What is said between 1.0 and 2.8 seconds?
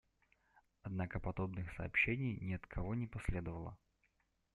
подобных сообщений ни от